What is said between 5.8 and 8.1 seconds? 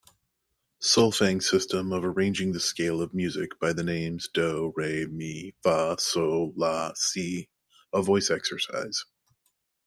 sol, la, si a